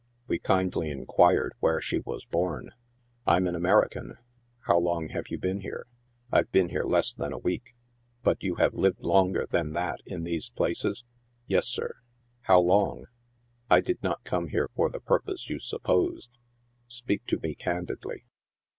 We 0.27 0.39
kindly 0.39 0.89
inquired 0.89 1.53
where 1.59 1.79
she 1.79 1.99
was 1.99 2.25
born." 2.25 2.71
I'm 3.27 3.45
an 3.45 3.53
American."" 3.53 4.17
How 4.67 4.79
long 4.79 5.09
have 5.09 5.27
you 5.29 5.37
been 5.37 5.59
here 5.61 5.85
?""I've 6.31 6.51
been 6.51 6.69
here 6.69 6.85
less 6.85 7.13
than 7.13 7.31
a 7.31 7.37
week." 7.37 7.75
"But 8.23 8.41
you 8.41 8.55
have 8.55 8.73
lived 8.73 9.01
longer 9.01 9.45
than 9.47 9.73
that 9.73 9.99
in 10.07 10.23
these 10.23 10.49
places?"" 10.49 11.05
Yes, 11.45 11.67
sir."" 11.67 11.97
How 12.47 12.59
long? 12.59 13.05
I 13.69 13.79
did 13.79 14.01
not 14.01 14.23
come 14.23 14.47
here 14.47 14.71
for 14.75 14.89
the 14.89 15.01
purpose 15.01 15.51
you 15.51 15.59
supposed; 15.59 16.31
speak 16.87 17.23
to 17.27 17.37
me 17.39 17.53
candidly." 17.53 18.25